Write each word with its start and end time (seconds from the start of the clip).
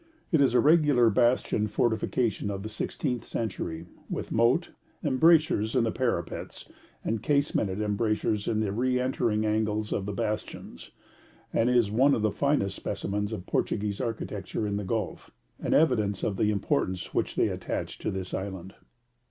It 0.31 0.41
is 0.41 0.55
a 0.55 0.59
regular 0.59 1.11
bastioned 1.11 1.69
fortification 1.69 2.49
of 2.49 2.63
the 2.63 2.69
sixteenth 2.69 3.23
century, 3.23 3.85
with 4.09 4.31
moat, 4.31 4.71
embrasures 5.03 5.75
in 5.75 5.83
the 5.83 5.91
parapets, 5.91 6.67
and 7.05 7.21
casemented 7.21 7.81
embrasures 7.83 8.47
in 8.47 8.61
the 8.61 8.71
re 8.71 8.99
entering 8.99 9.45
angles 9.45 9.93
of 9.93 10.07
the 10.07 10.11
bastions, 10.11 10.89
and 11.53 11.69
is 11.69 11.91
one 11.91 12.15
of 12.15 12.23
the 12.23 12.31
finest 12.31 12.77
specimens 12.77 13.31
of 13.31 13.45
Portuguese 13.45 14.01
architecture 14.01 14.65
in 14.65 14.77
the 14.77 14.83
Gulf, 14.83 15.29
an 15.59 15.75
evidence 15.75 16.23
of 16.23 16.35
the 16.35 16.49
importance 16.49 17.13
which 17.13 17.35
they 17.35 17.49
attached 17.49 18.01
to 18.01 18.09
this 18.09 18.33
island. 18.33 18.73